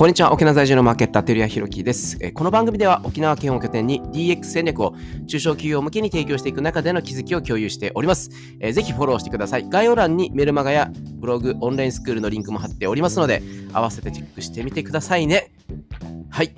[0.00, 0.32] こんにちは。
[0.32, 2.16] 沖縄在住のマーケッター、照屋弘樹です。
[2.22, 4.94] えこの番組では沖縄県を拠点に DX 戦略を
[5.26, 8.30] 中小企業向けに提供していく中での気づきを共有しております。
[8.60, 9.68] えーぜひフォローしてください。
[9.68, 13.42] 概要欄にメルマガやブログ、オンラインスクールのリンクも貼っておりますので、
[13.74, 15.52] 合わせてチェックしてみてくださいね。
[16.30, 16.54] はい。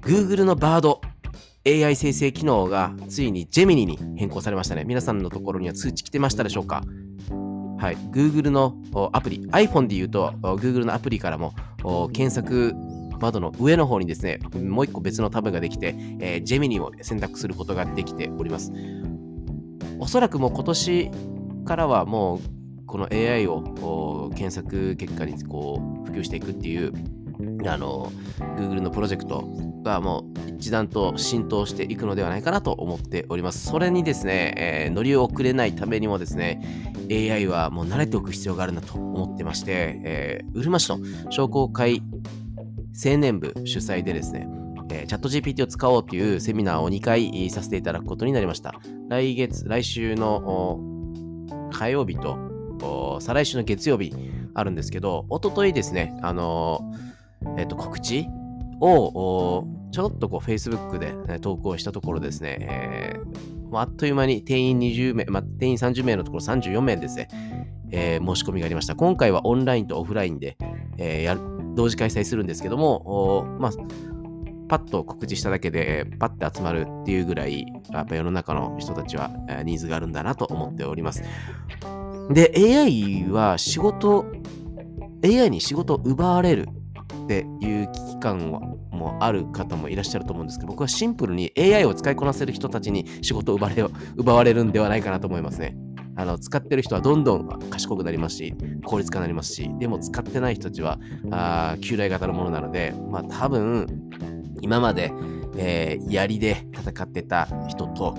[0.00, 0.98] Google の Bard
[1.66, 4.84] AI 生成機能がついに Gemini に変更されましたね。
[4.84, 6.84] 皆さんのところには通知来てましたでしょうか？
[7.80, 8.76] はい、Google の
[9.14, 11.54] アプリ、iPhone で言うと、Google のアプリからも
[12.12, 12.74] 検索
[13.18, 18.70] 窓の上の方にですね、もう一個別のタブができて、えー、ジェミニを選択することができております。
[19.98, 21.10] おそらくもう今年
[21.64, 22.40] からはもう
[22.86, 26.92] この AI を検索結果にこう普及していくっていう
[27.66, 28.10] あの
[28.56, 29.48] Google のプロジェクト
[29.82, 33.66] がもう一段と浸透していくのではないかなと思っております。
[33.66, 36.60] それにですね、えー乗り遅れないためにもですね、
[37.10, 40.98] AI はもう慣れておく必要があるなと思ってまして、えーうるま市の
[41.30, 42.02] 商工会
[43.04, 44.46] 青年部主催でですね、
[44.90, 48.74] えーチャット GPT を使おうというセミナーを2回させていただくことになりました。
[49.08, 50.78] 来月、来週の
[51.72, 54.14] 火曜日と再来週の月曜日
[54.54, 57.09] あるんですけど、一昨日ですね、あのー
[57.56, 58.28] えっ、と、告知？
[58.80, 67.28] をちょっとこう Facebook で、ね投稿したところですね、えーあっという間に定員20名、まあ、定員30名のところ34名ですね、
[67.92, 68.96] えー申し込みがありました。
[68.96, 70.56] 今回はオンラインとオフラインで、
[70.98, 73.72] えー同時開催するんですけども、まあ、
[74.68, 79.30] パッと告知しただけで、パッて集まるっていうぐらい、やっぱ世の中の人たちは、
[79.64, 81.22] ニーズがあるんだなと思っております。
[82.32, 84.26] で、AI は仕事、
[85.24, 86.68] AI に仕事を奪われる
[87.24, 93.84] っていう危機感はもある方もいらっしゃると思うんですけど、僕はシンプルに AI を使いこなせる人たちに仕事を奪われ
[94.16, 95.76] 奪われるんではないかなと思いますね。
[96.16, 100.98] あの使ってる人はどんどん賢くなりますし、効率化になりますし、でも使ってない人たちは
[101.30, 103.86] あ旧来型のものなので、まあ多分、
[104.60, 105.12] 今まで、
[105.56, 108.14] えー槍で戦ってた人と、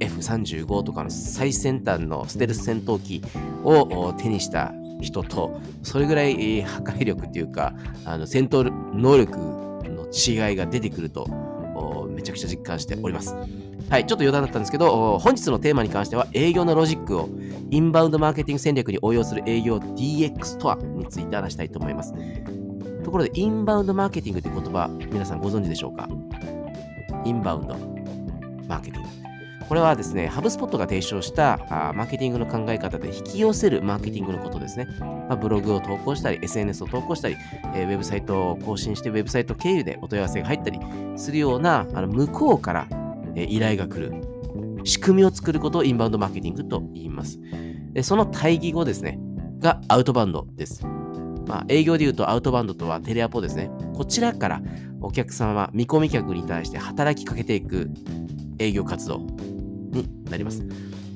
[0.00, 3.22] F35 とかの最先端のステルス戦闘機
[3.64, 7.74] を手にした人と、それぐらい破壊力っていうか、
[8.04, 11.26] あの戦闘能力の違いが出てくると、
[12.14, 13.36] めちゃくちゃ実感しております。
[13.88, 17.28] はい、ちょっと余談だったんですけど、本日のテーマに関しては、営業のロジックを
[17.70, 22.14] インバウンドマーケティング戦略に応用する営業 DX とはについて話したいと思います。
[23.04, 26.08] ところで、インバウンドマーケティングって言葉、皆さんご存知でしょうか？
[27.24, 27.76] インバウンド
[28.66, 29.08] マーケティング。
[29.68, 34.86] これはですね、ハブスポットが提唱したあーマーケティングの考え方で引き寄せるマーケティングのことですね。
[35.00, 37.36] まあ、ブログを投稿したり、SNS を投稿したり、
[37.74, 40.78] えーウェブサイトを更新して、ウェブサイト経由でお問い合わせが入ったり
[41.16, 42.86] するような、あの向こうから、
[43.34, 44.14] えー依頼が来る
[44.84, 47.40] 仕組みを作ることをインバウンドマーケティングと言います。
[47.92, 49.18] でその対義語ですね、
[49.58, 50.86] がアウトバンドです。
[51.46, 53.70] まあ、営業で言うとアウトバンドとはテレアポですね。
[53.94, 54.62] こちらから
[55.00, 57.90] お客様、見込み客に対して働きかけていく
[58.58, 59.26] 営業活動
[59.96, 60.62] になります。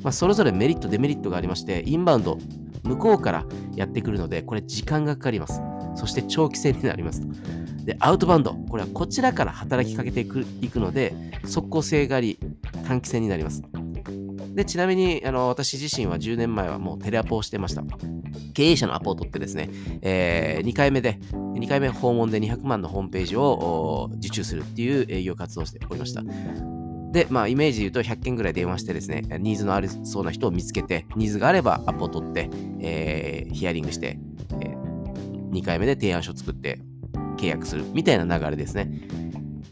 [0.03, 2.39] まあ、それぞれメリット、デメリットがありまして、インバウンド、
[2.83, 3.47] 向こうから
[3.77, 5.61] やってくるので、これ時間がかかります。
[5.95, 7.29] そして長期戦になりますと。
[7.85, 10.45] で、アウトバウンド、これはこちらから働きかけていく
[10.81, 11.15] ので、
[11.45, 12.39] 即効性があり、
[12.87, 13.63] 短期戦になります。
[14.55, 17.85] で、ちなみに、あの、私自身は10年前はもうテレアポをしてました。
[18.55, 19.71] 経営者のアポを取ってですね、
[20.03, 26.23] え2回目で、2回目訪問で200万のホームページを受注するっていう営業活動をしておりました。
[27.12, 32.48] で、まあ、イメージで言うと100件ぐらい電話してですね、ニーズのありそうな人を見つけて、ニーズがあればアポを取って、
[32.81, 34.19] えーヒアリングして、
[34.60, 34.76] え
[35.53, 36.81] 2回目で提案書を作って
[37.37, 38.91] 契約するみたいな流れですね。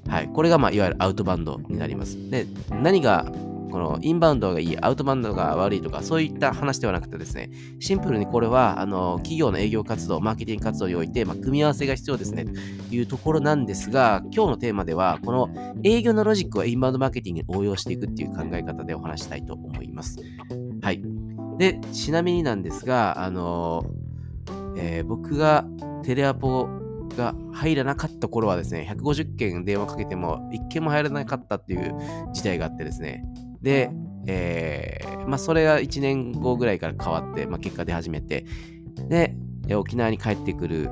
[0.09, 0.29] はい。
[0.29, 2.17] これが、まあ、いわゆるアウトバンドになります。
[2.31, 3.31] で、何が、
[3.71, 15.51] このインバウンドがいい、アウトバウンドが悪いとか、そういった話ではなくてですね、シンプルにこれは、あの、企業の営業活動、マーケティング活動において、まあ、組み合わせが必要ですね、というところなんですが、今日のテーマでは、この
[15.83, 20.19] 営業のロジックをインバウンドマーケティングに応用していくっていう考え方でお話したいと思います。
[20.83, 21.03] はい。
[21.59, 23.85] で、ちなみになんですが、あの、
[24.77, 25.65] えー僕が
[26.05, 26.69] テレアポ
[27.17, 31.95] が入らなかった頃はですね、150件電話かけても1件も入らなかったっていう
[32.33, 33.25] 事態があってですね、
[33.69, 33.91] で、
[34.27, 38.47] えーまあ、それが1年後ぐらいから変わって、まあ、結果出始めて、
[38.97, 39.35] で、
[39.69, 40.89] え沖縄に帰ってくる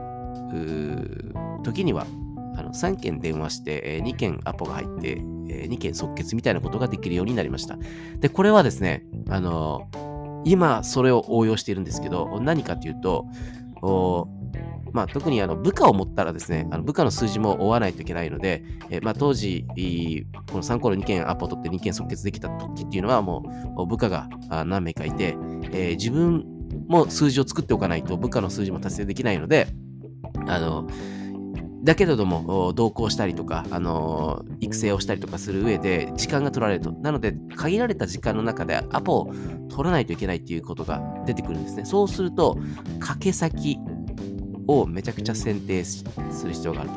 [1.65, 2.07] 時には、
[2.55, 5.13] あの3件電話して、え2件アポが入って、
[5.49, 7.79] え2件即決みたいなことができるようになりました。
[8.21, 9.89] で、これはですね、あの
[10.45, 13.27] 今それを応用しているんですけど、何かというと、
[13.83, 14.29] お
[14.93, 19.67] まあ、特にあの部下を持ったらですね、あの部下の数字も追わないといけないので、えまあ、当時、
[20.47, 23.45] この3個の2件アポ取って2件即決できた時っていうのはも
[23.77, 24.27] う部下が
[24.65, 25.37] 何名かいて、
[25.73, 26.47] えー自分
[26.89, 29.67] も数字を作っておかないと部下の数字も達成できないので、
[30.47, 30.89] あの、
[31.87, 36.91] だけれども、同行したりとか、あの、育成をしたりとかする上で時間が取られると。
[36.91, 39.33] なので、限られた時間の中でアポを
[39.69, 41.85] 取らないといけないっていうことが出てくるんですね。
[41.85, 42.59] そうすると、
[42.99, 43.79] 掛け先
[44.67, 46.05] をめちゃくちゃ選定す
[46.45, 46.97] る必要があると。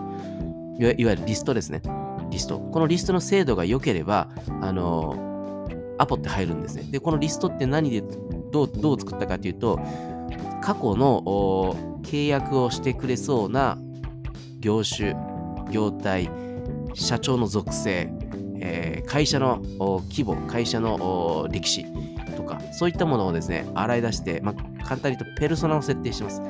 [0.82, 1.84] いわゆるリストですね。
[2.32, 2.60] リスト。
[2.60, 5.68] このリストの精度が良ければ、あの、
[6.00, 6.88] アポって入るんですね。
[6.90, 8.02] で、このリストって何で
[8.52, 9.80] どうどう作ったかというと、
[10.64, 13.78] 過去の契約をしてくれそうな
[14.60, 15.16] 業種、
[15.72, 16.30] 業態、
[16.94, 18.12] 社長の属性、
[18.62, 19.62] えー、会社の
[20.10, 21.86] 規模、会社の歴史
[22.36, 26.42] とか、そういったものをですね、洗い出して、まあ、簡単に言うとペルソナを設定します。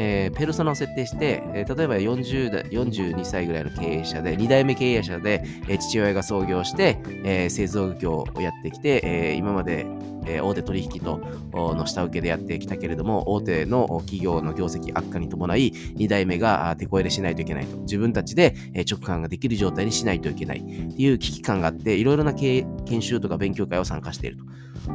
[0.00, 9.86] えー、ペルソナを設定して、えー、例えば40代42歳ぐらいの経営者で、2代目経営者で、えー、父親が創業して、え製造業をやってきて、え今まで、
[10.26, 11.20] え大手取引と
[11.52, 17.76] の下請けでやってきたけれども、大手の企業の業績悪化に伴い、2代目が手こ入れしないといけないと。
[17.80, 18.54] 自分たちで
[18.90, 22.66] 直感ができる状態にしないといけないっていう危機感があって、いろいろな研
[23.00, 24.38] 修とか勉強会を参加している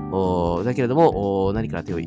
[0.02, 0.64] と。
[0.64, 2.00] だけれども、何から手を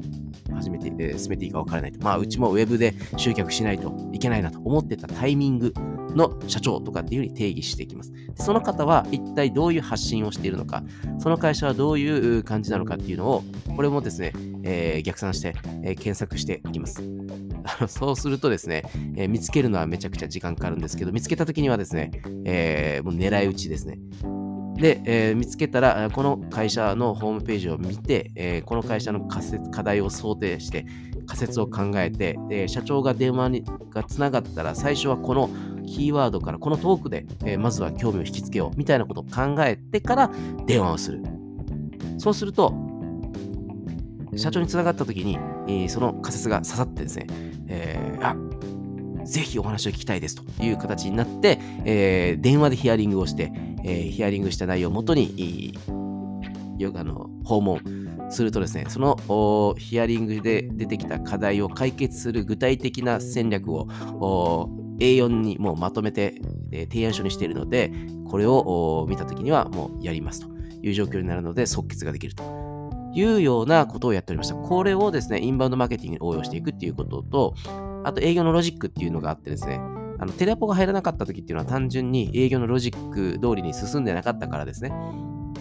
[0.58, 2.02] 始めて、えー、進めていいか分からないと。
[2.02, 5.72] まあ、うちもウェブで集客しないといけないなと思ってたタイミング
[6.14, 8.12] の社長とかっていうふうに定義していきます。
[8.36, 10.82] その方は一体どういう発信をしているのか、
[11.18, 13.44] その会社はどういう感じなのかっていうのを、
[13.74, 14.32] これもですね、
[14.62, 17.02] えー、逆算して、えー、検索していきます。
[17.88, 18.84] そうするとですね、
[19.16, 22.10] えー、見つけるのはめちゃくちゃ時間かかるんですけど、見つけた時にはですね、
[22.44, 23.98] えもう狙い撃ちですね。
[24.78, 30.86] で、えー、見つけたら、この会社のホームページを見て、えー、この会社の仮説課題を想定して、
[31.26, 35.50] 仮説を考えて、で社長が電話にがつながったら、最初はこの
[35.84, 40.30] キーワードから、このトークで、えー、まずは興味を引きつけようみたいなことを考えてから
[40.66, 41.22] 電話をする。
[42.18, 42.72] そうすると、
[44.36, 47.26] 社長につながった時に、えー、その仮説が刺さってですね、
[47.66, 48.36] えー、あ
[49.28, 53.52] ぜひお話を聞きたいですという形になって、えー、電話でヒアリングをして、
[53.84, 55.78] えー、ヒアリングした内容をもとに、
[56.78, 57.80] よあの訪問
[58.30, 63.88] するとですね、そのヒアリングで出てきた課題を解決する具体的な戦略を
[64.98, 66.40] A4 にもうまとめて、
[66.72, 67.92] えー、提案書にしているので、
[68.26, 70.48] これを見たときにはもうやりますと
[70.82, 74.54] いう状況になるので即決ができるというようなことをやっておりました。
[74.54, 77.54] これをですね、インバウンドマーケティングに応用していくっていうことと、
[78.08, 79.80] あと営業のロジックっていうのがあってですね、
[80.18, 84.90] あのテレアポが入らなかった時っていうのは単純に営業のロジック通りに進んでなかったからですね。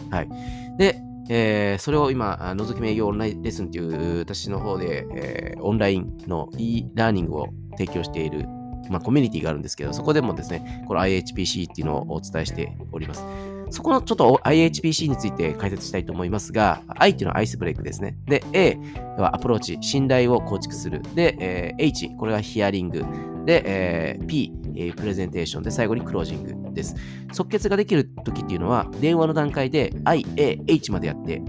[0.09, 0.29] はい。
[0.77, 0.99] で、
[1.29, 8.45] えー、それを今、覗き見営業オンラインレッスンっていう私の方で、えー、オンラインの e ラーニングを提供している、
[8.89, 13.25] まあ、コミュニティがあるんですけど、そこでもですね、この IHPC っていうのをお伝えしております。
[13.69, 18.17] そこのちょっと IHPC について解説したいと思いますが、I っていうのはアイスブレイクですね。
[18.25, 18.77] で、A
[19.17, 21.01] はアプローチ、信頼を構築する。
[21.15, 23.05] で、えー、H、これはヒアリング。
[23.45, 26.95] で、えー、P、えー、プレゼンテーションで最後にクロージングです。
[27.33, 31.41] 即決ができるときっていうのは、電話の段階で I、A、H までやって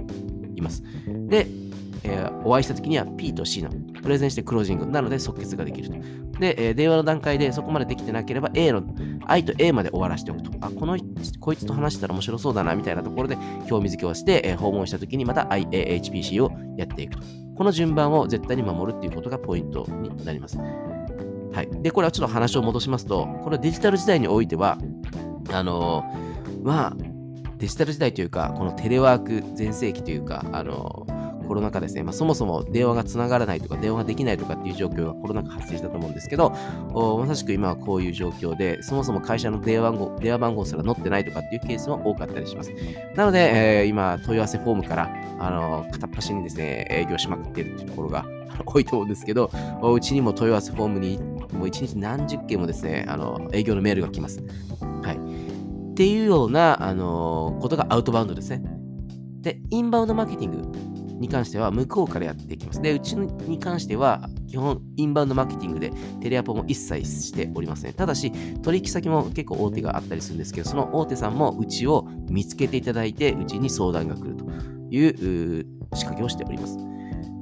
[0.57, 0.83] います。
[1.29, 1.47] で、
[2.05, 3.71] えー、お会いしたときには P と C の
[4.03, 5.97] プレゼンしてクロージングなので即決ができると。
[6.39, 8.83] で、えー、電話の段階でそこまでできてなければ A の
[9.27, 10.51] I と A まで終わらせておくと。
[10.61, 10.97] あ、この、
[11.41, 13.37] こいつと話したら面白そうだなみたいなところで
[13.69, 17.23] 興味づけをして、えー、訪問したときにまた IAHPC をやっていくと。
[17.57, 20.59] この順番を絶対に守るっていうことがポイントになります。
[20.59, 21.83] はい。
[21.83, 24.79] で、これはちょっと話を戻しますと、これデジタル時代においては、
[25.53, 26.97] あのー、まあ、
[27.57, 42.71] デジタル時代というか、このテレワーク全盛期というか、あのーコロナ禍ですね、まあ、そもそも電話がつながらないとか、電話ができないとかっていう状況がコロナ禍発生したと思うんですけど、まさしく今はこういう状況で、そもそも会社の電話番号電話番号すら載ってないとかっていうケースも多かったりします。
[43.17, 48.27] なので、えー、今、問い合わせフォームから、あの片っ端にですね、営業しまくっているっていうところが
[48.67, 49.51] 多いと思うんですけど、
[49.83, 51.19] うちにも問い合わせフォームに、
[51.53, 54.43] もう1日何十件もですね、あの営業のメールが来ます。
[55.03, 55.17] はい。
[55.17, 58.63] っていうような、あのことがアウトバウンドですね。
[59.41, 60.98] で、インバウンドマーケティング。
[61.19, 62.81] に関しては向こうからやっていきます。
[62.81, 68.33] で、うちに関しては基本インバウンドマーケティングでテレアポも一切しておりません、ただし、
[68.63, 74.45] 取引先も結構大手があったりするんですけど、その大手さんもうちを見つけていただいて、うちに相談が来ると
[74.91, 76.79] いう仕掛けをしております。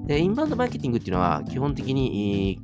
[0.07, 2.61] で、インバウンドマーケティングっていうのは基本的に、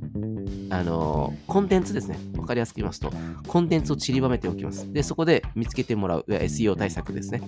[0.69, 2.17] あのコンテンツですね。
[2.37, 3.11] わかりやすく言いますと、
[3.47, 4.91] コンテンツを散りばめておきます。
[4.91, 7.41] で、そこで見つけてもらう SEO 対策ですね。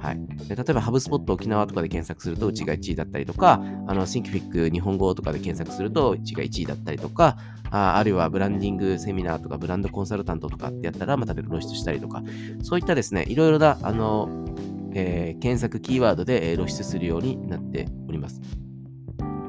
[0.00, 7.36] はい、で例えば、ハブスポット沖縄とかで検索すると、うちが1位だったりとか、あの、シンキフィック日本語とかで検索すると、うちが1位だったりとか、
[7.70, 12.22] ああるいはブランディングセミナーとか、ブランドコンサルタントとかってやったら、また露出したりとか、
[12.62, 14.46] そういったですね、いろいろな、あの、
[14.94, 18.40] えー、検索キーワードで露出するようになっております。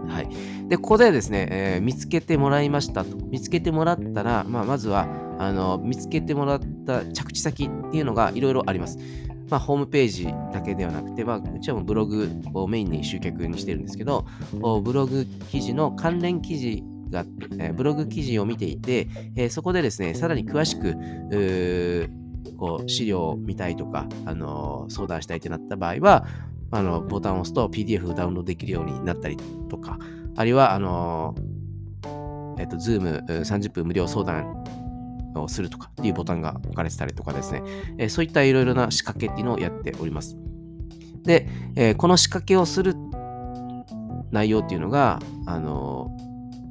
[0.07, 0.29] はい。
[0.67, 3.15] で、ここでですね、えー見つけてもらいましたと。
[3.17, 5.07] 見つけてもらったら、まあ、まずは、
[5.39, 8.99] あの、見つけてもらった着地先っていうのがいろいろあります。
[9.51, 14.25] まあ、ホームページだけではなくて、まあ、うちはもうブログをメインに集客にしてるんですけど、
[14.81, 17.25] ブログ記事の関連記事が、
[17.59, 22.09] えーブログ記事を見ていて、えーそこでですね、さらに詳しく、
[22.57, 26.25] こう資料を見たいとか、あのー相談したいってなった場合は、
[26.71, 29.35] あのボタンを押すと PDF をダウンロードできるようになったり
[29.69, 29.99] とか、
[30.37, 34.63] あるいは、あのーえっと、Zoom30 分無料相談
[35.35, 37.63] をするとかっていうボタンが置かれてたりとかですね、
[37.97, 40.35] えそういったいろいろな仕掛けっていうのをやっております。
[41.23, 42.95] で、えこの仕掛けをする
[44.31, 46.11] 内容っていうのが、あの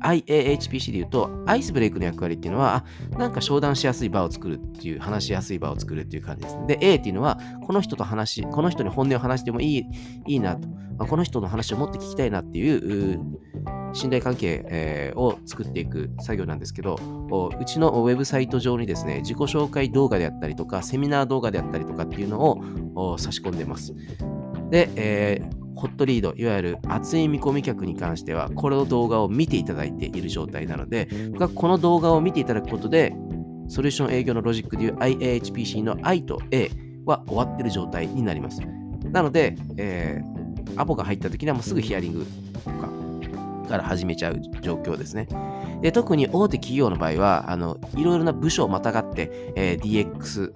[0.03, 6.67] IAHPC で言うと、アイスブレイクの役割っていうのは、あなんか商談しやすい場を作るっていう、話しやすい場を作るっていう感じですね。
[6.67, 9.87] で、A っていうのは、この人と話し、この人に本音を話してもいい
[10.27, 13.21] いいなと、まあこの人の話をもっと聞きたいなってい、う
[13.93, 16.97] 信頼関係、を作っていく作業なんですけど、
[17.61, 22.41] うちのウェブサイト上にですね、自己紹介動画であったりとか、セミナー動画であったりとかっていうの
[22.95, 23.95] を差し込んでます。
[24.71, 31.09] で、えーホットリード、いわゆる熱い見込み客に関しては、この動画を見ていただいている状態なので、
[31.55, 33.17] この動画を見ていただくことで、
[33.67, 36.71] ソリューション営業のロジックでいう IAHPC の I と A
[37.07, 38.61] は終わってる状態になります。
[39.11, 40.41] なので、えー
[40.77, 42.27] アポが入った時にはもうすぐヒアリング
[42.65, 42.89] とか
[43.71, 45.27] から始めちゃう状況ですね。
[45.81, 50.53] で特に大手企業の場合は、あのいろいろな部署をまたがって、えー DX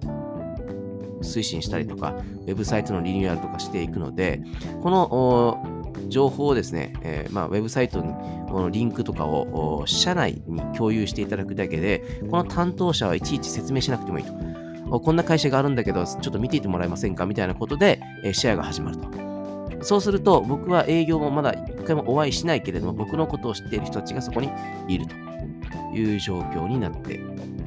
[1.21, 4.43] 推進したりとか、ウェブサイトのリニューアルとかしていくので、
[4.83, 8.13] この情報をですね、えーまあ、ウェブサイトに
[8.47, 14.33] このリンクとかを社内に共有していただくだけで、この担当者はいちいち説明しなくてもいいと。
[14.99, 17.25] こんな会社があるんだけど、ちょっと見ていてもらえませんか？
[17.25, 19.24] みたいなことで、えーシェアが始まると。
[19.85, 24.49] そうすると、僕は営業もまだ一回もお会いしないけれども、僕のことを知っている人たちがそこに
[24.87, 25.15] いると
[25.95, 27.21] いう状況になって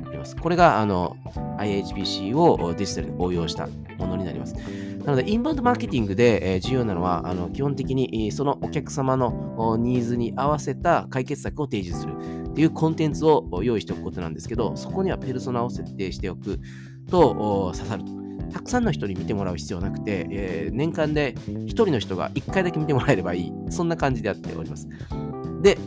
[0.09, 0.35] おります。
[0.35, 1.17] これがあの
[1.59, 4.57] IHPC をデジタルに応用したものになります。
[5.05, 12.15] なので、インバウンドマーケティングで重要なのは、あの基本的にそのお客様のニーズに合わせた解決策を提示する
[12.49, 16.59] っていうコンテンツを用意しておくことなんですけど、そこにはペルソナを設定しておく
[17.09, 18.18] と刺さると。
[18.59, 23.53] たくさんの人に見てもらう必要なくて、えー年間で1人の人が1回だけ見てもらえればいい。
[23.71, 24.89] そんな感じでやっております。
[25.63, 25.79] で、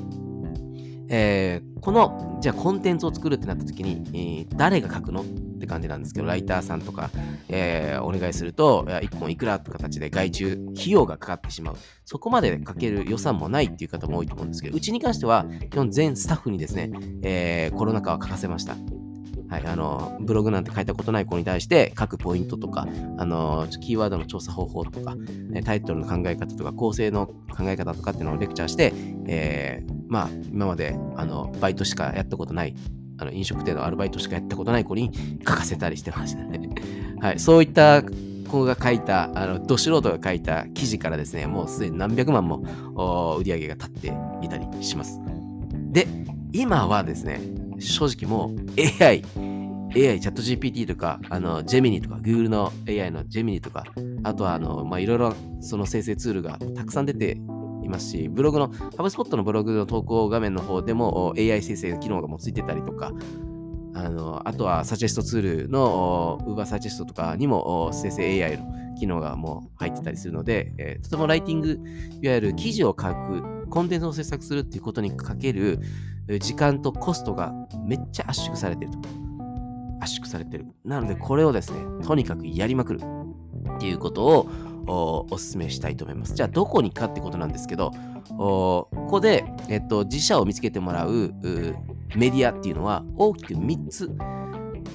[1.09, 5.25] えーこの、じゃあコンテンツを作るってなった時に、えー誰が書くのっ
[5.59, 7.09] て感じなんですけど、ライターさんとか、
[7.49, 11.75] えーお願いすると、1本いくらって形で外注、費用がかかってしまう。
[12.05, 16.89] そこまでかける予算もないっていう方も多いと思うんですけど、うちに関しては、基本全スタッフにですね、
[17.23, 18.77] えーコロナ禍は書かせました。
[19.51, 25.17] はい、あの、ブログなんて書いたことない子に対して書くポイントとか、あの、キーワードの調査方法とか、
[25.65, 28.93] タイトルの考え方とか、構成の考え方とかっていうのをレクチャーして、
[29.27, 32.75] えーまあ、今まで、あの、バイトしかやったことない、
[33.17, 35.11] あの飲食店のアルバイトしかやったことない子に
[35.45, 36.69] 書かせたりしてましたね。
[37.19, 38.03] はい、そういった
[38.47, 42.63] 子が書いた、あの、ど素人が書いた記事からですね、もうすでに何百万も
[43.37, 45.19] 売り上げが立っていたりします。
[45.91, 46.07] で、
[46.53, 47.41] 今はですね、
[47.81, 49.23] 正直もう AI、
[49.93, 53.85] AI、チャット GPT とか、あの、ジェミニとか、Google の AI のジェミニとか、
[54.23, 57.37] あとは、あの、ま、いろいろその生成ツールがたくさん出て
[57.83, 63.11] いますし、ブログの、ハブスポットのブログの投稿画面の方でも AI 生成機能がもうついてたりとか、
[63.93, 71.79] あの、あとはサジェストツールの Uber サジェストとかにも生成 AI の機能がもう入ってたりするので、えーとてもライティング、
[72.21, 75.79] いわゆる記事を書く、コンテンツを制作するっていうことにかける
[76.39, 77.53] 時間とコストが
[77.85, 78.99] めっちゃ圧縮されてると。
[80.01, 80.65] 圧縮されてる。
[80.83, 83.01] なので、これをですね、とにかくやりまくる
[83.75, 84.49] っていうことを
[84.87, 86.33] おお勧めしたいと思います。
[86.33, 87.91] じゃあ、どこにかってことなんですけど、
[88.37, 91.33] ここで、えっと、自社を見つけてもらう
[92.15, 94.11] メディアっていうのは大きく3つ、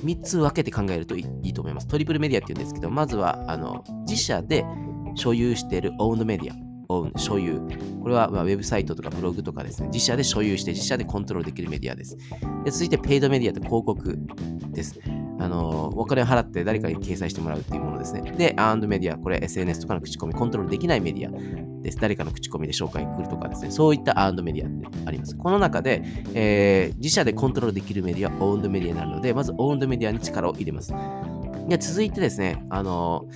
[0.04, 1.86] 3つ分けて考えるといいいいと思います。
[1.86, 4.66] トリプルメディアっていうんですけど、まずはあの自社で
[5.14, 6.65] 所有しているオウンドメディア。
[6.88, 7.60] オウン所有。
[8.02, 12.16] これは、まあ、ウェブサイトとかブログとかですね、自社で所有して自社でコントロールできるメディアです。
[12.64, 14.18] で続いて、ペイドメディアと広告
[14.70, 14.98] です。
[15.38, 18.22] あの、お金を払って誰かに掲載してもらうっていうものですね。
[18.36, 21.98] で、アンドメディア、これ SNS とかの口コミ、コントロールできないメディアです。
[21.98, 25.36] 誰かの口コミで紹介来るとかですね、そういったアンドメディアってあります。
[25.36, 26.02] この中で、
[26.34, 30.92] えー自社でコントロールできるメディア、オウンドメディアになるので、まずオウンドメディアに力を入れます。
[31.68, 33.26] で続いてですね、あの、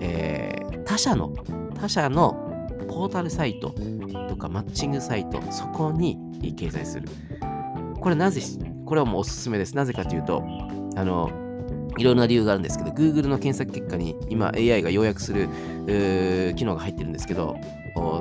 [0.00, 1.32] えー他社の、
[1.80, 2.43] 他社の
[2.94, 3.74] ポータルサイト
[4.28, 7.08] とかマッチングサイト、そこに掲載する。
[8.00, 8.40] これなぜ、
[8.86, 9.74] これはもうおすすめです。
[9.74, 10.44] なぜかというと、
[10.94, 11.30] あの、
[11.98, 15.48] いろいろな理由があるんですけど、Google の検索結果に今 AI が要約する
[16.54, 17.56] 機能が入ってるんですけど、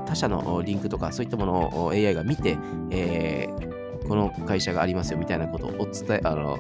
[0.08, 2.58] 他社のリンクとかそういったものを AI が見て、
[2.90, 6.58] えー、この会社がありますよみたいなことをお伝え、あの、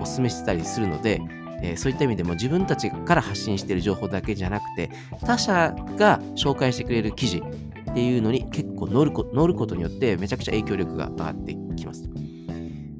[0.00, 1.20] お勧めしてたりするので、
[1.62, 4.90] えー、そういった意味でも自分たちから発信している情報だけじゃなくて、
[5.24, 7.42] 他社が紹介してくれる記事
[7.90, 12.08] っていうのに結構乗る乗ることによってめちゃくちゃ影響力が上がってきます。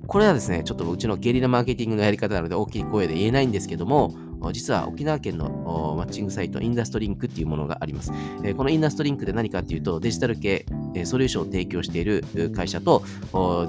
[0.07, 4.15] これはですね、ちょっとうちのゲリラマーケティングのやり方なので大きい声で言えないんですけども、
[4.53, 8.11] 実は沖縄県のマッチングサイト、インダストリンクっていうものがあります。
[8.57, 10.67] このインダストリンクで何かっていうと、デジタル系
[11.05, 13.05] ソリューションを提供している会社と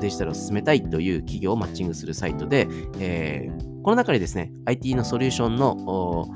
[0.01, 2.67] デジタルを進めたいという企業をマッチングするサイトで、
[3.83, 6.27] この中にですね、IT のソリューションの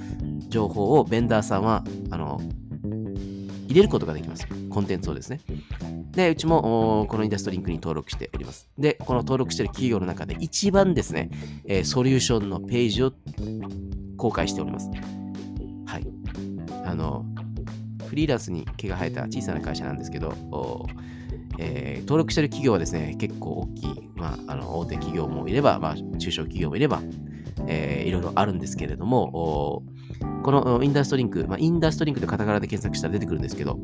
[0.50, 2.42] 情報をベンダーさんはあの
[3.68, 4.48] 入れることができます。
[4.70, 5.40] コンテンツをですね。
[6.12, 8.68] で、うちもこのインダストリンクに登録しております。
[8.78, 11.30] で、この登録している企業の中で一番ですね、
[11.66, 13.14] えー、ソリューションのページを
[14.18, 14.90] 公開しております。
[15.86, 16.08] はい。
[16.86, 17.26] あの、
[18.08, 20.34] フリーランスに毛が生えた小さな会社なんですけど、
[21.60, 27.02] えー、登録してる企業はですね、結構大きい、まあ、あの大手企業もいれば、まあ、中小企業もいれば、
[27.68, 29.84] えー、いろいろあるんですけれども、
[30.44, 33.80] このインダストリンク、まあ、インダストリンクでカタカナで検索したら出てくるんですけど、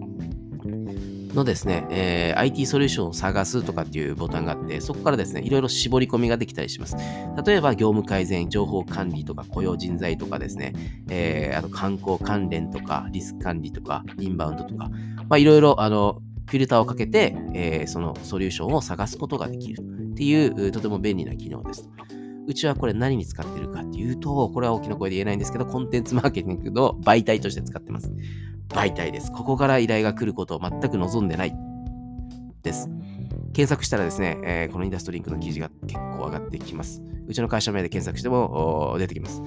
[1.33, 6.95] のですね、えー、IT ソリューションを探すとかっていうボタンがあって、そこからですね、いろいろ絞り込みができたりします。
[7.45, 10.73] 例えば、業務改善、情報管理とか、雇用人材とかですね、
[11.09, 14.89] えー、あと観光関連とか、リスク管理とか、インバウンドとか、
[15.29, 21.89] まあ、いろいろ、あの、フィルターをかけて、えー、そのソリューションを探すことができるっていう、とても便利な機能です。
[22.45, 28.11] うちはこれ何に使ってるかっていうと、これは大きな声で言えないんですけど、コンテンツマーケティングの媒体として使ってます。
[28.69, 29.31] 媒体です。
[29.31, 31.55] ここから依頼が来ることを全く望んでない
[32.63, 32.89] です。
[33.53, 37.01] 検索したらですね、えー、このインダストリンクの記事が結構上がってきます。
[37.27, 39.41] うちの会社名で検索しても出てきます。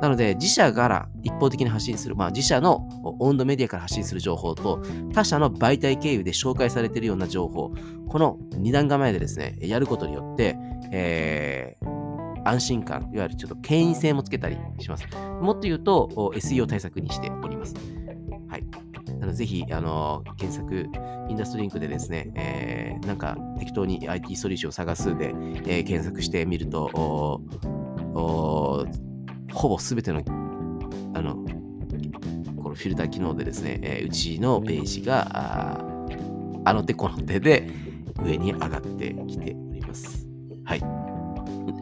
[0.00, 4.80] なので、自社から一方的に発信する、まあ、自社の温度メディアから発信する情報と、
[5.12, 7.72] 他社の媒体経由で紹介されているような情報、
[8.08, 10.56] この二段構えでですね、やることによって、
[10.92, 15.04] えー、安心感、いわゆるちょっと権威性もつけたりします。
[15.42, 17.74] もっと言うと、SEO 対策にしております。
[19.28, 20.88] の、ぜひ、あの、検索、
[21.28, 26.88] インダストリンクでですね、えー、なんか適当に IT ソリューションを探すで、えー、検索してみると、
[29.52, 30.22] ほぼすべての、
[31.14, 31.36] あの、
[32.62, 35.84] このフィルター機能でですね、えー、うちのページが、あ
[36.64, 37.70] あの手この手で
[38.22, 40.26] 上に上がってきております。
[40.64, 40.82] はい。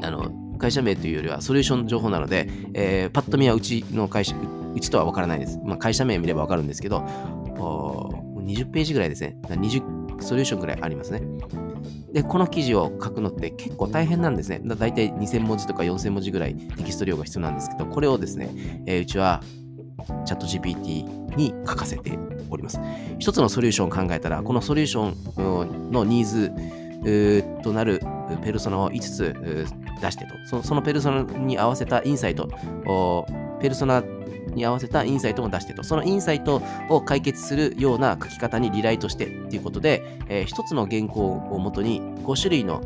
[0.03, 4.35] あの、会社名というよりはソリューション情報なので、えー、パッと見はうちの会社、
[4.75, 5.59] うちとは分からないです。
[5.65, 7.01] まあ、会社名見れば分かるんですけど、
[8.47, 9.37] 20ページぐらいですね。
[9.49, 11.23] 20ソリューションぐらいありますね。
[12.13, 14.61] で、この記事を書くのって結構大変なんですね。
[14.65, 18.51] だいたい2000文字とか4000文字ぐらいテキスト量が必要なんですけど、これをですね、
[18.87, 19.43] えー、うちは
[20.25, 22.81] チャット GPT に書かせております。
[23.19, 26.53] 一つのソリューションを考えたら、このソリューションのニーズ
[27.63, 28.01] となる
[28.45, 29.35] ペルソナを5つ
[30.01, 30.75] 出してとそ。
[30.75, 32.49] のペルソナに合わせたインサイト、
[33.61, 34.03] ペルソナ
[34.55, 35.83] に合わせたインサイトも出してと。
[35.83, 42.81] そのインサイトを解決するような書き方にリライトしてっていうことで、えー、一つの原稿をもとに5種類の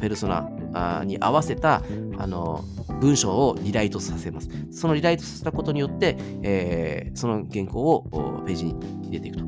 [0.00, 1.82] ペルソナに合わせた
[2.18, 2.64] あの
[3.00, 4.48] 文章をリライトさせます。
[4.70, 8.74] そのリライトさせたことによって、えー、その原稿をページに
[9.04, 9.44] 入れていくと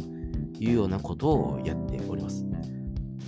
[0.60, 2.49] いうようなことをやっております。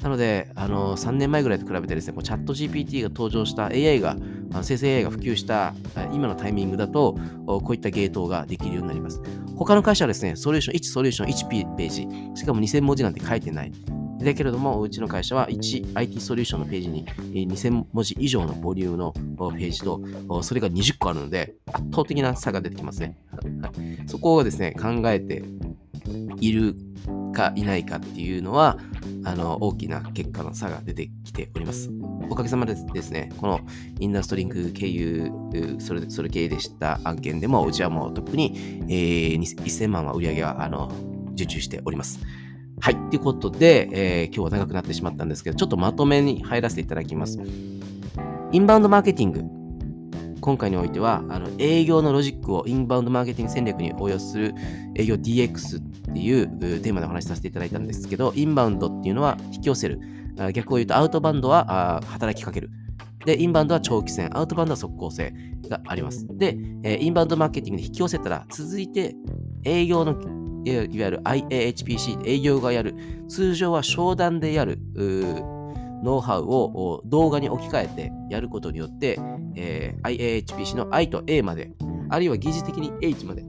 [0.03, 4.17] なので、あの3年前ぐらいと比べてですね、こうチャット GPT が登場した AI が、
[4.62, 5.75] 生成 AI が普及した
[6.12, 9.23] 今のタイミングだと、こういったゲートができるようになります。
[9.57, 12.09] 他の会社はですね、ソリューション、1ソリューション1ページ、
[12.41, 13.73] しかも2000文字なんて書いてない。
[14.19, 20.01] だけれども、うちの会社は 1IT ソリューションのページに2000文字以上のボリュームのページと、
[20.43, 23.19] それが20個あるので、圧倒的な差が出てきますね。
[24.07, 25.45] そこをですね、考えて
[26.41, 26.77] いる
[27.33, 28.79] かいないかっていうのは、
[29.25, 31.91] あの、大きな結果の差が出てきております。
[32.31, 33.61] おかげさまでですね、この
[33.99, 35.31] インダストリング経由、
[35.79, 40.91] それそれ経由でした案件でも、うちはもう特に、えー、1000万は売り上げは、あの、
[41.33, 42.21] 受注しております。
[42.81, 42.97] はい。
[43.11, 47.38] ということで、えー、今日は長くなってしまったんですけど、ちょっとまとめに入らせていただきます。
[48.51, 49.62] インバウンドマーケティング。
[50.42, 54.52] 今回においては、あの営業のロジックをインバウンドマーケティング戦略に応用する
[54.96, 56.48] 営業 DX っていう
[56.81, 60.00] テーマでお話しさせていただいたんですけど、インバウンドっていうのは引き寄せる。
[60.52, 62.70] 逆を言うとアウトバウンドは働きかける。
[63.24, 65.33] で、インバウンドは長期戦、アウトバウンドは速攻性
[65.68, 66.26] があります。
[66.26, 66.59] で、
[67.00, 69.14] インバウンドマーケティングで引き寄せたら、続いて
[69.64, 70.12] 営業の
[70.64, 72.96] いわゆる IAHPC、営業がやる。
[73.28, 74.81] 通常は商談でやる。
[76.05, 79.20] ノウハウを動画に置き換えてやることによって、
[79.57, 81.73] えー、IAHPC の I と A まで、
[82.09, 83.45] あるいは疑似的に H まで、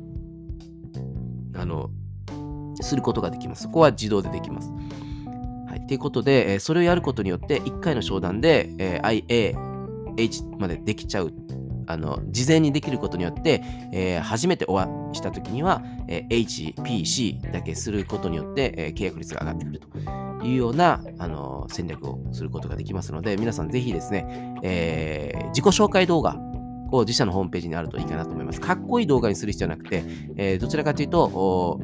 [1.55, 1.89] あの、
[2.81, 3.63] することができます。
[3.63, 4.71] そこは自動でできます。
[5.69, 5.87] はい。
[5.87, 9.55] ということで、えそれをやることによって、1回の商談で、え IA、
[10.17, 11.33] H までできちゃう。
[11.85, 13.61] あの、事前にできることによって、
[13.91, 19.79] えー、初めてお会いしたときには、えー、H、P、C だけすることによって、えー、契約率が上がってくる
[20.39, 26.35] というような、あの戦略をすることができますので、皆さんぜひですね、えー自己紹介動画
[26.91, 28.59] を自社のホームページにあるといいかなと思います。
[28.59, 30.03] かっこいい動画にする必要はなくて、
[30.35, 31.79] えどちらかというと、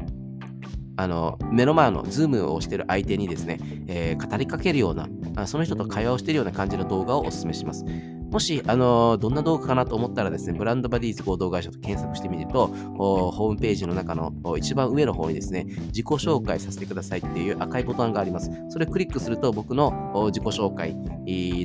[0.98, 5.08] あの目の前のズームをしている相手にですね、えー、語りかけるような、
[5.48, 7.86] その人と会話をしているような感じの動画をお勧めします。
[8.32, 18.52] もし、あのどんな動画かなと思ったらですね、ブランドバディーズ合同会社と検索してみると、ホームページの中の一番上の方にですね、自己紹介させてくださいっていう赤いボタンがあります。
[18.70, 20.96] それをクリックすると僕の自己紹介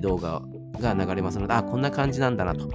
[0.00, 0.42] 動画
[0.80, 2.68] が流れますので、あ、こんな感じなんだなと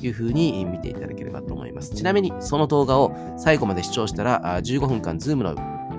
[0.00, 1.94] いうふうに見ていただければと思います。
[1.94, 5.54] ちなみに、その動画を最後まで視聴したら、15分間、ズームの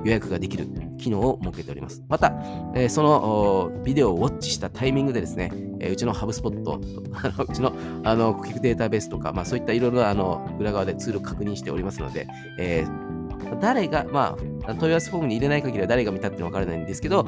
[0.05, 0.67] 予約ができる
[0.99, 2.03] 機能を設けております。
[2.07, 2.31] また、
[2.75, 6.79] えー、そのビデオをウォッチしたタイミングでですね、えー、うちのハブスポット、
[7.43, 12.27] うちのあの顧客データベースとか、まあ、そういったいろいろあの裏側でツールを確認しておりますので、
[12.59, 14.37] えー、誰が、ま
[14.67, 17.25] あ、問い合わせフォームに入れない限りは誰が見たってわからないんですけど、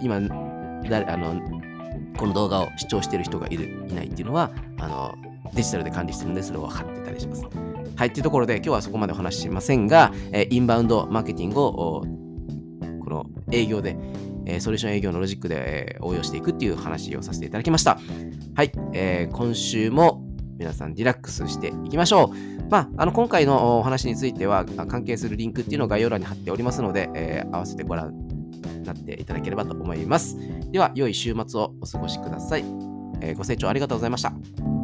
[0.00, 0.20] 今、
[0.88, 1.34] 誰あの
[2.16, 5.14] この動画を視聴している人がいる、いないっていうのは、あの
[5.54, 7.69] デジタルで管理してるんで、それを分かってたりします。
[8.00, 12.02] はい、っていうところで今日はそこまでお話ししませんが、えインバウンドマーケティングを
[13.04, 13.98] この営業で、
[14.46, 17.98] え、ソリューション営業のロジックで、え、応用していくっていう話をさせていただきました。
[18.54, 20.24] はい、えー、今週も
[20.56, 22.70] 皆さんリラックスしていきましょう。
[22.70, 30.38] まあ、あの今回のお話については関係するリンクっていうのを概要欄に貼っておりますので、えー、合わせてご覧になっていただければと思います。
[30.70, 32.64] では、良い週末をお過ごしください。
[33.20, 34.79] えー、ご清聴ありがとうございました。